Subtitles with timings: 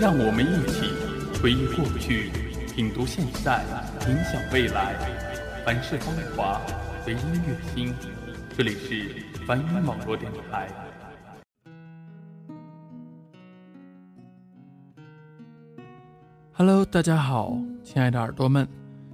[0.00, 0.92] 让我们一起
[1.40, 2.28] 回忆过去，
[2.74, 3.62] 品读现在，
[4.08, 4.92] 影响未来。
[5.64, 6.60] 凡事风华，
[7.04, 7.94] 随音乐心。
[8.56, 10.68] 这里是凡音网络电台。
[16.54, 18.68] Hello，大家好，亲爱的耳朵们，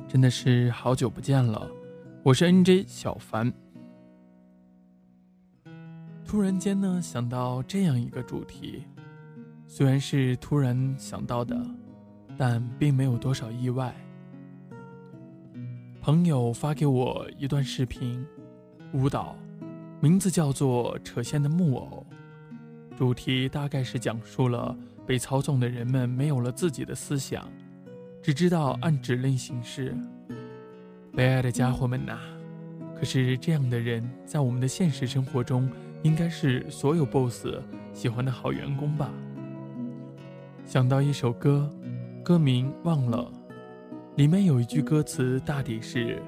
[0.09, 1.71] 真的是好久不见了。
[2.23, 3.53] 我是 NJ 小凡。
[6.27, 8.85] 突然间呢，想到这样一个主题。
[9.73, 11.57] 虽然是突然想到的，
[12.37, 13.95] 但并没有多少意外。
[16.01, 18.27] 朋友发给我一段视频，
[18.93, 19.37] 舞蹈，
[20.01, 22.05] 名字叫做《扯线的木偶》，
[22.99, 27.49] 主题大概是讲述了被操纵的人们没有了自己的思想，
[28.21, 29.97] 只知道按指令行事。
[31.15, 32.19] 悲哀的家伙们呐！
[32.99, 35.71] 可是这样的人在我们的现实生活中，
[36.03, 37.47] 应该是所有 BOSS
[37.93, 39.09] 喜欢的好员工吧。
[40.71, 41.69] 想到一首歌，
[42.23, 43.29] 歌名忘了，
[44.15, 46.23] 里面有一句歌词，大抵是：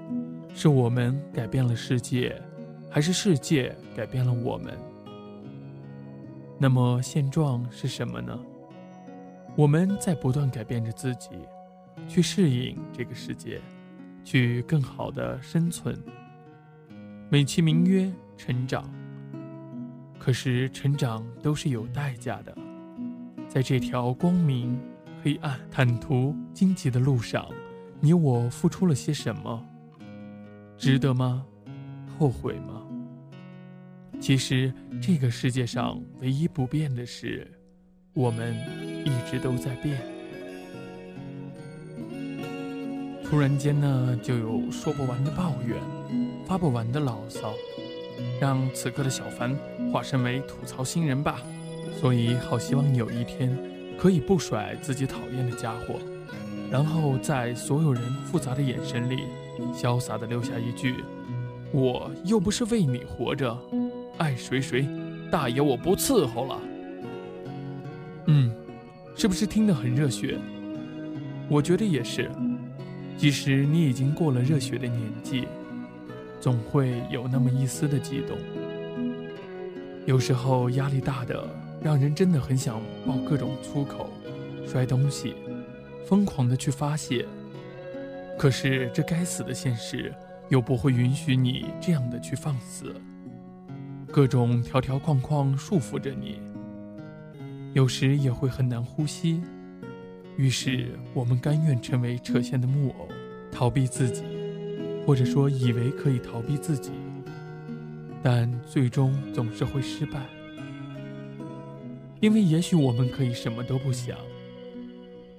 [0.52, 2.42] 是我们改变了世界，
[2.90, 4.76] 还是世界改变了我们？
[6.58, 8.36] 那么现状是什么呢？
[9.54, 11.28] 我们在不断改变着自己，
[12.08, 13.60] 去适应这个世界，
[14.24, 15.96] 去更好的生存。
[17.30, 18.92] 美其名曰成长，
[20.18, 22.52] 可是成长都是有代价的。
[23.52, 24.80] 在这条光明、
[25.22, 27.46] 黑暗、坦途、荆棘的路上，
[28.00, 29.62] 你我付出了些什么？
[30.78, 31.44] 值得吗？
[32.18, 32.82] 后悔吗？
[34.18, 37.46] 其实，这个世界上唯一不变的是，
[38.14, 38.56] 我们
[39.04, 40.00] 一直都在变。
[43.22, 45.78] 突然间呢，就有说不完的抱怨，
[46.46, 47.52] 发不完的牢骚，
[48.40, 49.54] 让此刻的小凡
[49.92, 51.42] 化身为吐槽新人吧。
[52.00, 53.56] 所以，好希望有一天，
[53.96, 56.00] 可以不甩自己讨厌的家伙，
[56.68, 59.20] 然后在所有人复杂的眼神里，
[59.72, 60.96] 潇洒的留下一句
[61.70, 63.56] ：“我又不是为你活着，
[64.18, 64.84] 爱谁谁，
[65.30, 66.58] 大爷我不伺候了。”
[68.26, 68.52] 嗯，
[69.14, 70.36] 是不是听得很热血？
[71.48, 72.28] 我觉得也是。
[73.16, 75.46] 即使你已经过了热血的年纪，
[76.40, 78.36] 总会有那么一丝的激动。
[80.04, 81.48] 有时候压力大的。
[81.82, 84.08] 让人真的很想爆各种粗口，
[84.66, 85.34] 摔东西，
[86.06, 87.26] 疯狂的去发泄。
[88.38, 90.12] 可是这该死的现实
[90.48, 92.94] 又不会允许你这样的去放肆，
[94.10, 96.40] 各种条条框框束缚着你，
[97.72, 99.42] 有时也会很难呼吸。
[100.36, 103.08] 于是我们甘愿成为扯线的木偶，
[103.50, 104.22] 逃避自己，
[105.06, 106.90] 或者说以为可以逃避自己，
[108.22, 110.20] 但最终总是会失败。
[112.22, 114.16] 因为也许我们可以什么都不想，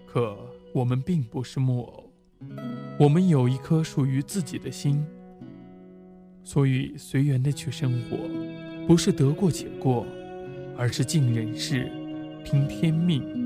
[0.05, 0.37] 可
[0.73, 2.11] 我们并不是木偶，
[2.99, 5.01] 我们有一颗属于自己的心，
[6.43, 8.17] 所以随缘的去生活，
[8.85, 10.05] 不是得过且过，
[10.77, 11.89] 而是尽人事，
[12.43, 13.42] 听天命。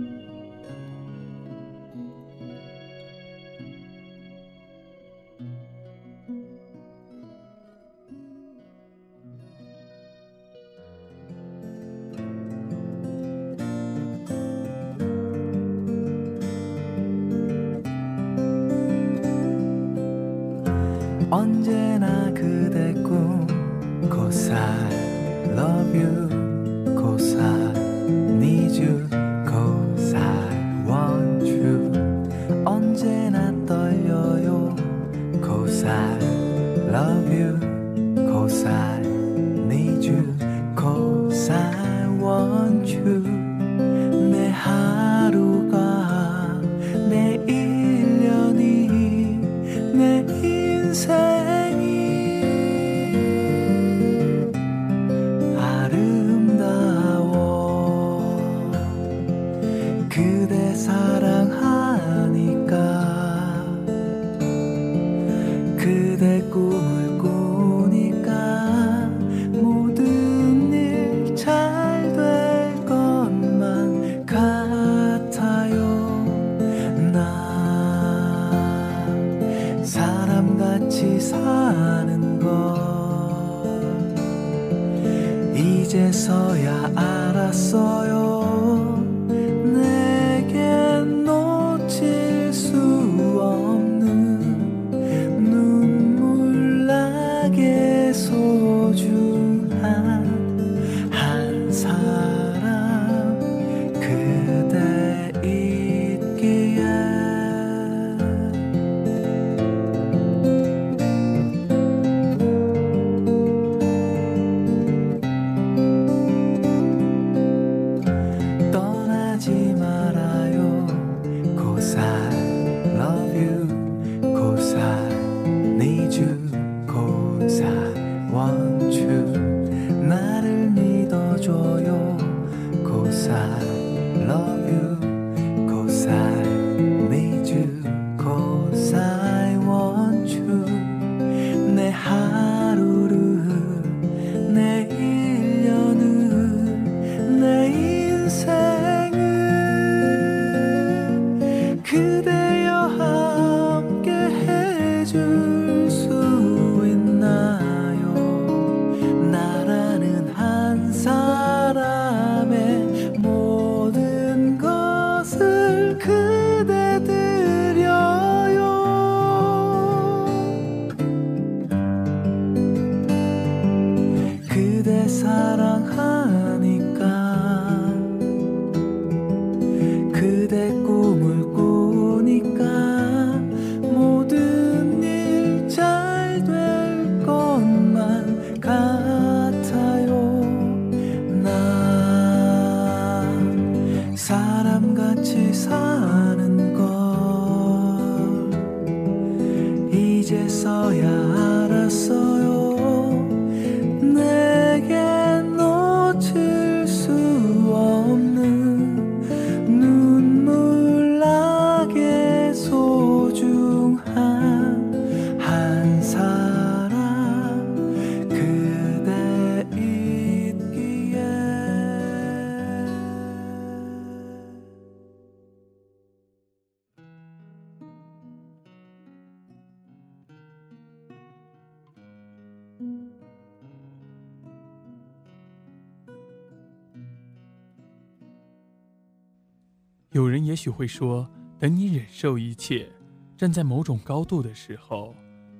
[240.57, 242.89] 也许会说，等你忍受一切，
[243.37, 245.13] 站在某种高度的时候，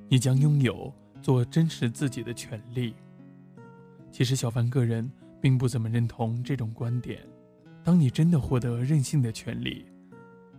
[0.09, 0.91] 你将拥有
[1.21, 2.95] 做真实自己的权利。
[4.11, 5.07] 其实，小凡个人
[5.39, 7.21] 并不怎么认同这种观点。
[7.83, 9.85] 当你真的获得任性的权利，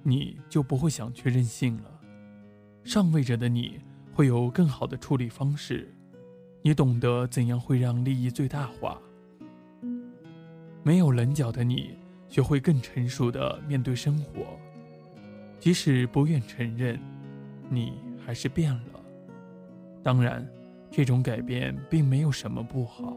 [0.05, 2.01] 你就不会想去任性了。
[2.85, 3.81] 上位者的你
[4.13, 5.93] 会有更好的处理方式，
[6.63, 9.03] 你懂得怎样会让利益最大化。
[10.85, 11.98] 没有棱角的你。
[12.29, 14.59] 学会更成熟的面对生活，
[15.59, 17.01] 即使不愿承认，
[17.71, 17.95] 你
[18.25, 19.01] 还是变了。
[20.03, 20.47] 当然，
[20.91, 23.17] 这种改变并没有什么不好，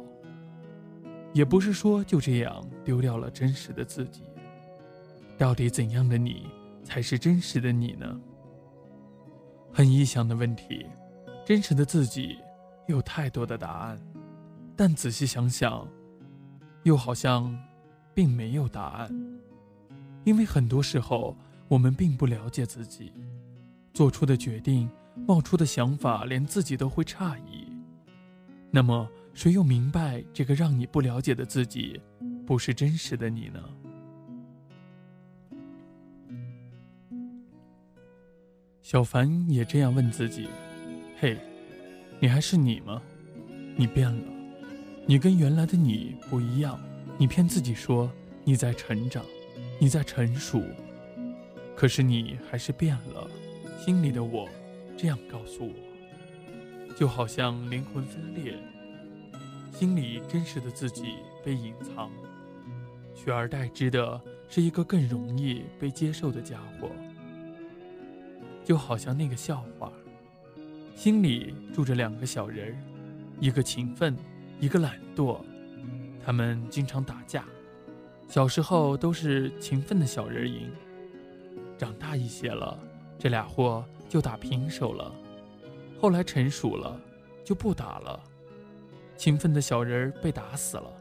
[1.33, 4.23] 也不是说就这样丢掉了真实的自己。
[5.37, 6.47] 到底怎样的你
[6.83, 8.19] 才是真实的你呢？
[9.73, 10.85] 很臆想的问题，
[11.45, 12.37] 真实的自己
[12.87, 13.99] 有太多的答案，
[14.75, 15.85] 但仔细想想，
[16.83, 17.57] 又好像。
[18.13, 19.09] 并没有答案，
[20.23, 21.35] 因为很多时候
[21.67, 23.11] 我们并不了解自己，
[23.93, 24.89] 做出的决定、
[25.27, 27.67] 冒出的想法，连自己都会诧异。
[28.69, 31.99] 那么，谁又明白这个让你不了解的自己，
[32.45, 33.61] 不是真实的你呢？
[38.81, 40.49] 小凡也这样问自己
[41.17, 41.37] ：“嘿，
[42.19, 43.01] 你还是你吗？
[43.77, 44.23] 你变了，
[45.05, 46.77] 你跟原来的你不一样。”
[47.21, 48.11] 你骗自己说
[48.43, 49.23] 你在成长，
[49.77, 50.59] 你在成熟，
[51.75, 53.29] 可是你还是变了。
[53.77, 54.49] 心里的我
[54.97, 58.55] 这样告诉我，就好像灵魂分裂，
[59.71, 62.09] 心里真实的自己被隐藏，
[63.13, 66.89] 取而代之的是一个更容易被接受的家伙。
[68.65, 69.93] 就好像那个笑话，
[70.95, 72.75] 心里住着两个小人，
[73.39, 74.17] 一个勤奋，
[74.59, 75.39] 一个懒惰。
[76.23, 77.45] 他们经常打架，
[78.27, 80.71] 小时候都是勤奋的小人赢，
[81.77, 82.79] 长大一些了，
[83.17, 85.11] 这俩货就打平手了。
[85.99, 86.99] 后来成熟了，
[87.43, 88.19] 就不打了，
[89.15, 90.93] 勤奋的小人被打死了。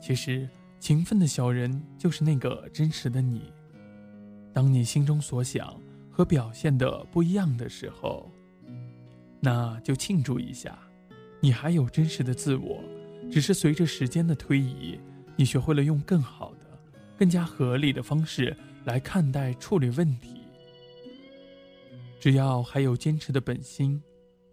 [0.00, 0.48] 其实，
[0.78, 3.52] 勤奋的小人就是那个真实的你。
[4.52, 5.74] 当你心中所想
[6.10, 8.30] 和表现的不一样的时候，
[9.40, 10.78] 那就庆祝一下。
[11.44, 12.82] 你还有真实的自我，
[13.30, 14.98] 只是随着时间的推移，
[15.36, 16.66] 你学会了用更好的、
[17.18, 20.40] 更加合理的方式来看待处理问题。
[22.18, 24.02] 只要还有坚持的本心，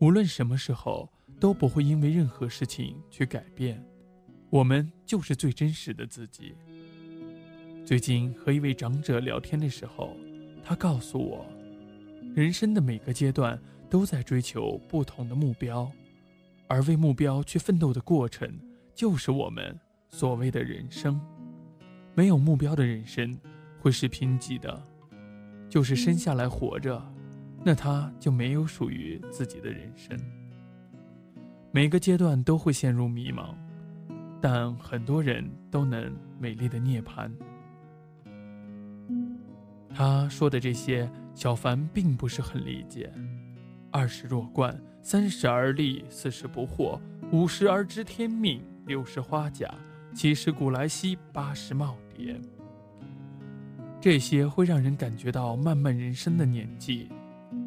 [0.02, 3.82] 无论什么时候都不会因为任何事情去改变。
[4.50, 6.54] 我们就是最真实的自己。
[7.86, 10.14] 最近和一位长者聊天的时候，
[10.62, 11.46] 他告诉我，
[12.36, 13.58] 人生的每个阶段
[13.90, 15.90] 都在追求不同的目标。
[16.72, 18.50] 而为目标去奋斗的过程，
[18.96, 21.20] 就是我们所谓的人生。
[22.16, 23.38] 没有目标的人生
[23.78, 24.82] 会是贫瘠的，
[25.68, 27.04] 就是生下来活着，
[27.62, 30.18] 那他就没有属于自己的人生。
[31.74, 33.54] 每个阶段都会陷入迷茫，
[34.40, 37.30] 但很多人都能美丽的涅槃。
[39.94, 43.12] 他说的这些，小凡并不是很理解。
[43.92, 47.00] 二十弱冠，三十而立，四十不惑，
[47.32, 49.68] 五十而知天命，六十花甲，
[50.14, 52.40] 七十古来稀，八十耄耋。
[54.00, 57.10] 这些会让人感觉到漫漫人生的年纪，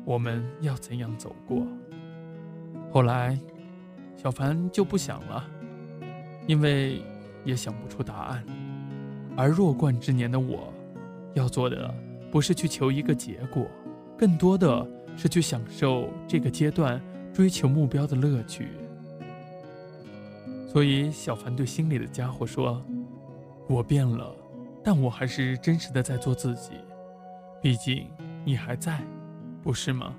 [0.04, 1.66] 我们要怎样走过？
[2.90, 3.38] 后来，
[4.16, 5.44] 小凡就不想了，
[6.46, 7.02] 因为
[7.44, 8.44] 也想不出答案。
[9.36, 10.72] 而弱冠之年的我，
[11.34, 11.92] 要做的。
[12.30, 13.64] 不是去求一个结果，
[14.18, 14.84] 更多的
[15.16, 17.00] 是去享受这个阶段
[17.34, 18.68] 追求目标的乐趣。
[20.66, 22.82] 所以，小凡对心里的家伙说
[23.68, 24.34] ：“我变了，
[24.82, 26.70] 但我还是真实的在做自己。
[27.60, 28.08] 毕竟
[28.44, 29.02] 你还在，
[29.62, 30.14] 不是吗？”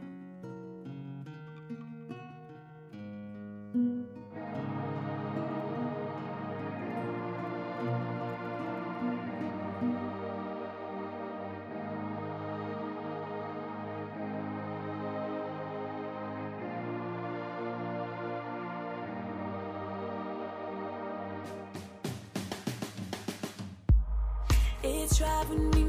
[25.18, 25.85] Driving me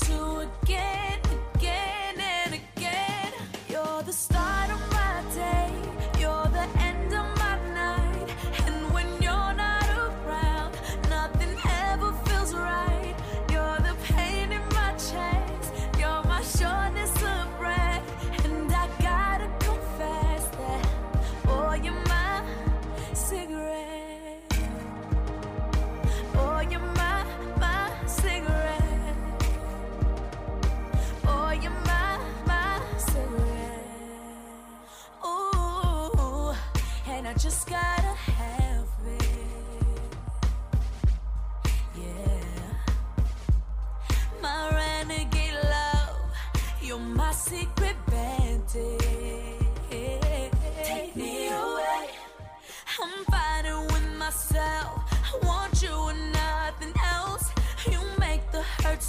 [0.00, 0.87] to again.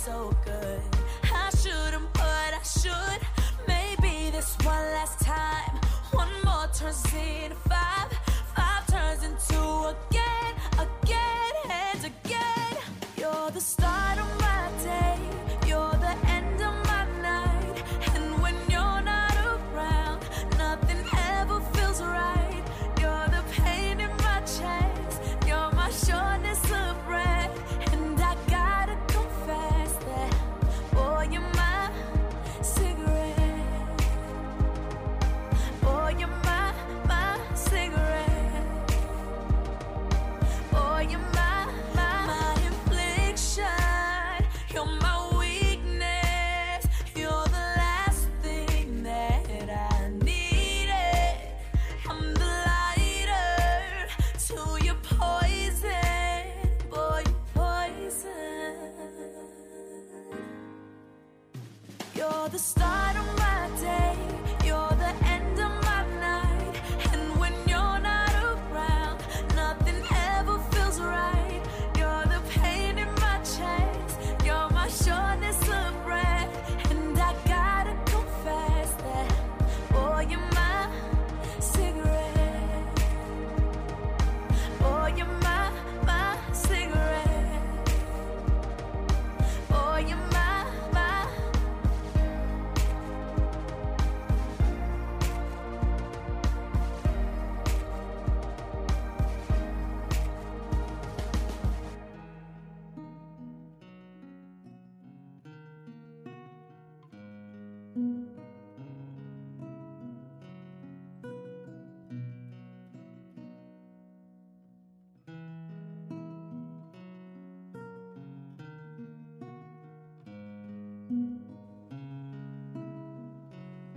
[0.09, 0.81] So good.
[1.23, 3.21] I shouldn't, but I should.
[3.67, 5.73] Maybe this one last time.
[6.11, 7.68] One more turns into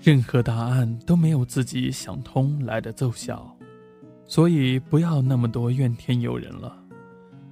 [0.04, 3.56] 任何答案都没有自己想通来的奏效，
[4.26, 6.76] 所以不要那么多怨天尤人了。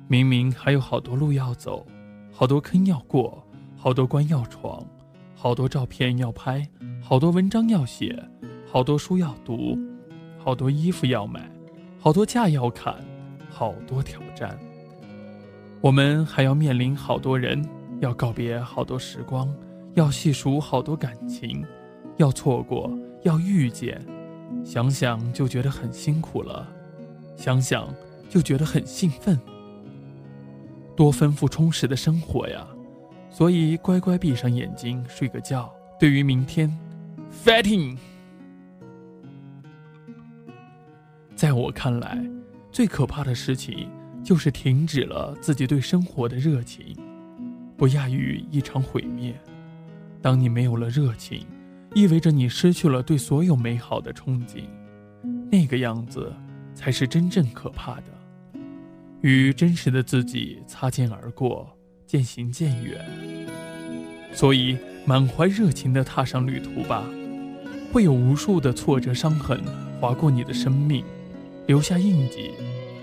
[0.09, 1.87] 明明还有好多路要走，
[2.33, 3.40] 好多坑要过，
[3.76, 4.85] 好多关要闯，
[5.37, 6.69] 好多照片要拍，
[7.00, 8.21] 好多文章要写，
[8.66, 9.78] 好多书要读，
[10.37, 11.49] 好多衣服要买，
[12.00, 12.92] 好多架要砍，
[13.49, 14.59] 好多挑战。
[15.80, 17.64] 我们还要面临好多人，
[18.00, 19.49] 要告别好多时光，
[19.95, 21.64] 要细数好多感情，
[22.21, 23.99] 要错过，要遇见。
[24.62, 26.71] 想想就觉得很辛苦了，
[27.35, 27.89] 想想
[28.29, 29.41] 就觉得很兴奋。
[30.95, 32.67] 多丰富充实的生活呀！
[33.31, 35.73] 所以乖乖闭上眼睛睡个觉。
[35.99, 36.71] 对于明天
[37.43, 37.97] ，fighting。
[41.35, 42.23] 在我看来，
[42.71, 43.89] 最可怕的事情
[44.23, 46.95] 就是停止了自己对生活的热情，
[47.79, 49.35] 不亚于一场毁灭。
[50.21, 51.47] 当你没有了热情，
[51.94, 54.64] 意味着你失去了对所有美好的憧憬，
[55.50, 56.32] 那个样子
[56.75, 58.04] 才是真正可怕的。
[59.23, 63.04] 与真实的自己擦肩而过，渐行渐远。
[64.32, 67.04] 所以，满怀热情地踏上旅途吧。
[67.92, 69.61] 会有无数的挫折、伤痕
[70.00, 71.04] 划过你的生命，
[71.66, 72.52] 留下印记，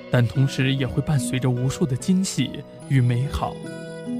[0.09, 3.53] 但同时也会伴随着无数的惊喜与美好，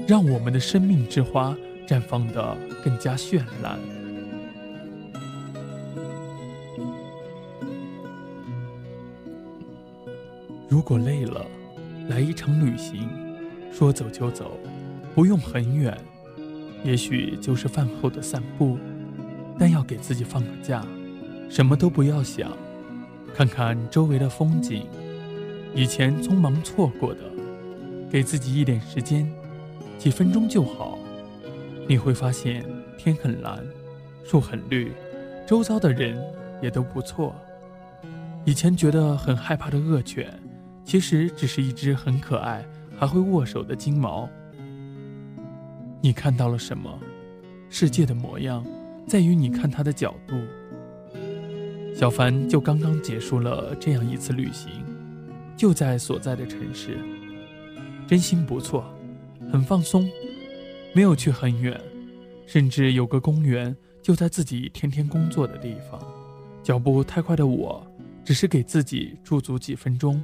[0.06, 1.56] 让我们的生命之花
[1.86, 3.78] 绽放得更加绚烂。
[10.78, 11.44] 如果累了，
[12.08, 13.08] 来一场旅行，
[13.72, 14.56] 说走就走，
[15.12, 15.92] 不用很远，
[16.84, 18.78] 也许就是饭后的散步，
[19.58, 20.86] 但要给自己放个假，
[21.50, 22.52] 什么都不要想，
[23.34, 24.86] 看看周围的风景，
[25.74, 27.22] 以前匆忙错过的，
[28.08, 29.28] 给自己一点时间，
[29.98, 30.96] 几分钟就好，
[31.88, 32.64] 你会发现
[32.96, 33.58] 天很蓝，
[34.24, 34.92] 树很绿，
[35.44, 36.16] 周遭的人
[36.62, 37.34] 也都不错。
[38.44, 40.32] 以前觉得很害怕的恶犬。
[40.88, 42.64] 其实只是一只很可爱、
[42.98, 44.26] 还会握手的金毛。
[46.00, 46.98] 你看到了什么？
[47.68, 48.64] 世界的模样，
[49.06, 50.34] 在于你看它的角度。
[51.94, 54.72] 小凡就刚刚结束了这样一次旅行，
[55.58, 56.98] 就在所在的城市，
[58.06, 58.82] 真心不错，
[59.52, 60.10] 很放松，
[60.94, 61.78] 没有去很远，
[62.46, 66.00] 甚至有个公园就在自己天天工作的地方。
[66.62, 67.86] 脚步太快的我，
[68.24, 70.18] 只是给自己驻足几分钟。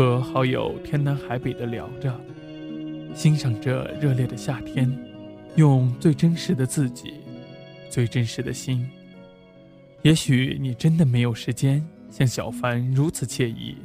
[0.00, 2.18] 和好友天南海北的聊着，
[3.14, 4.90] 欣赏着热烈的夏天，
[5.56, 7.16] 用最真实的自己，
[7.90, 8.88] 最真实的心。
[10.00, 13.76] 也许你真的没有时间像小凡如此惬意，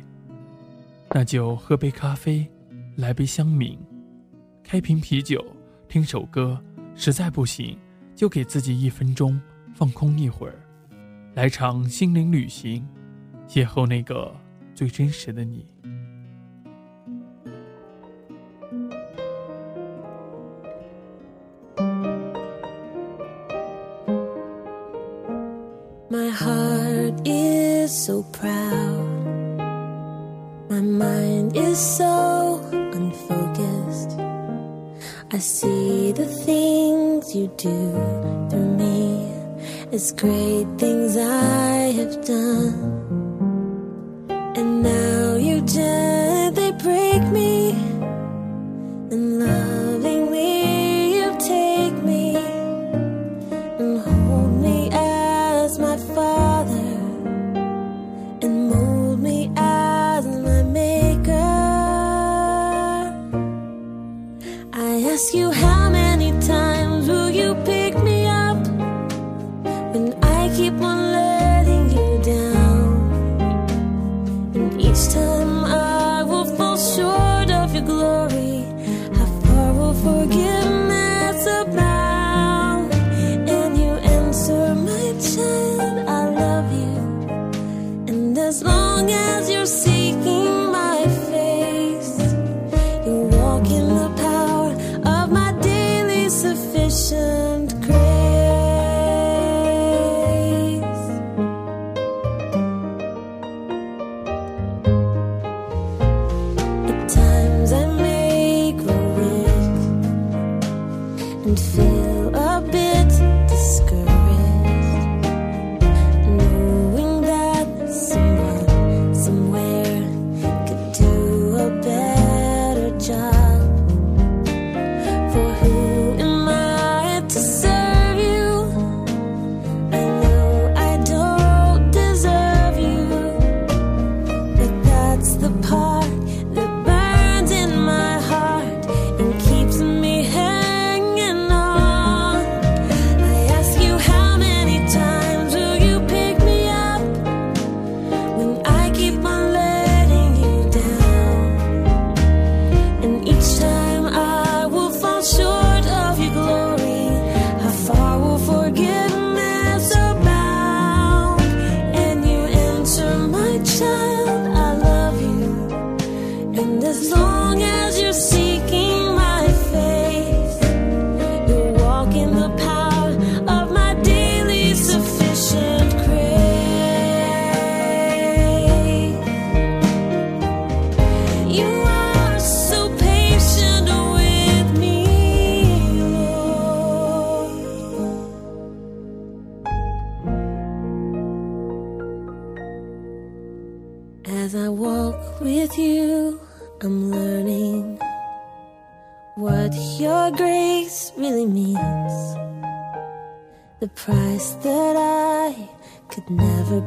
[1.09, 2.47] 那就喝杯咖啡，
[2.95, 3.77] 来杯香茗，
[4.63, 5.45] 开瓶啤酒，
[5.89, 6.57] 听首歌。
[6.95, 7.77] 实在不行，
[8.15, 9.37] 就给自己一分钟
[9.73, 10.55] 放空一会儿，
[11.33, 12.87] 来场心灵旅行，
[13.49, 14.33] 邂逅那个
[14.73, 15.65] 最真实的你。
[39.95, 42.75] It's great things I have done.
[44.57, 47.71] And now you gently break me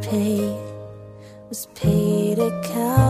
[0.03, 0.41] pay
[1.49, 3.08] was paid a cow.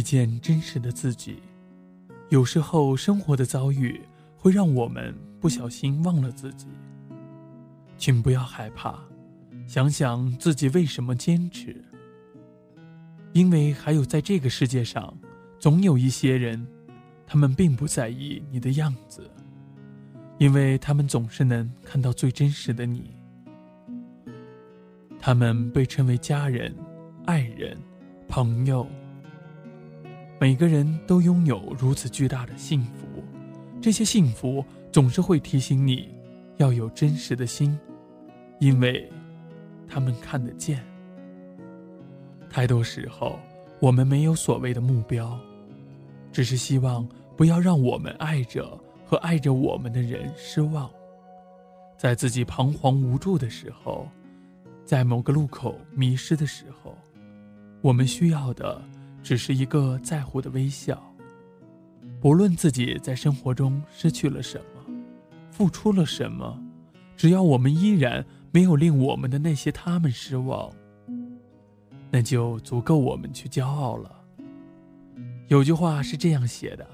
[0.00, 1.42] 遇见真实的自己。
[2.30, 4.00] 有时候，生活的遭遇
[4.34, 6.66] 会让我们不小心忘了自己，
[7.98, 8.98] 请不要害怕，
[9.66, 11.84] 想想自己为什么坚持。
[13.34, 15.14] 因为还有在这个世界上，
[15.58, 16.66] 总有一些人，
[17.26, 19.30] 他们并不在意你的样子，
[20.38, 23.10] 因为他们总是能看到最真实的你。
[25.18, 26.74] 他们被称为家人、
[27.26, 27.76] 爱人、
[28.28, 28.88] 朋友。
[30.40, 33.22] 每个人都拥有如此巨大的幸福，
[33.78, 36.08] 这些幸福总是会提醒你，
[36.56, 37.78] 要有真实的心，
[38.58, 39.06] 因为
[39.86, 40.82] 他们看得见。
[42.48, 43.38] 太多时候，
[43.80, 45.38] 我们没有所谓的目标，
[46.32, 50.90] 只是希望不要让我们爱着和爱着我们的人失望。
[51.98, 54.08] 在自己彷徨无助的时候，
[54.86, 56.96] 在某个路口迷失的时候，
[57.82, 58.80] 我们需要的。
[59.22, 61.02] 只是一个在乎的微笑，
[62.20, 64.94] 不论自己在生活中失去了什么，
[65.50, 66.58] 付出了什么，
[67.16, 70.72] 只要我们依然没有令我们的那些他们失望，
[72.10, 74.16] 那就足够我们去骄傲了。
[75.48, 76.86] 有句话是这样写的：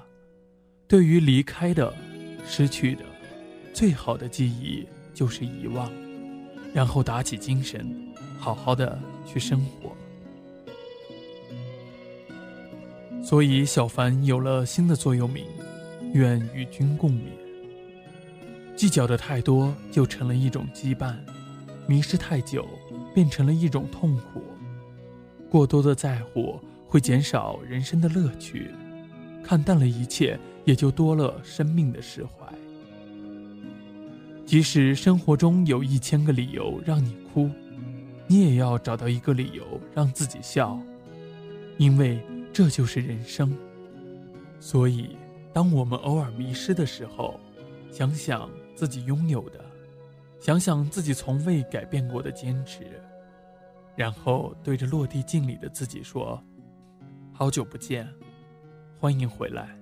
[0.87, 1.93] 对于离开的、
[2.45, 3.03] 失去的，
[3.73, 5.91] 最好的记忆就是遗忘，
[6.73, 9.96] 然后打起精神，好好的去生活。
[13.27, 15.43] 所以，小凡有了新的座右铭
[16.15, 17.23] ：“愿与君共勉。”
[18.73, 21.13] 计较的太多，就成了一种羁绊；
[21.87, 22.65] 迷失太久，
[23.13, 24.41] 变成了一种痛苦。
[25.49, 28.71] 过多的在乎会减少人生的乐趣，
[29.43, 32.47] 看淡了一切，也就多了生命的释怀。
[34.45, 37.49] 即使生活中有一千个理由让你哭，
[38.25, 40.79] 你也要找到一个理由让自己笑，
[41.77, 42.17] 因为。
[42.57, 43.55] 这就是人生，
[44.59, 45.15] 所以，
[45.53, 47.39] 当我们偶尔迷失的时候，
[47.91, 49.63] 想想自己拥有的，
[50.39, 52.99] 想想自己从未改变过的坚持，
[53.95, 56.43] 然后对着落地镜里的自己说
[57.31, 58.11] ：“好久不见，
[58.99, 59.77] 欢迎回来。”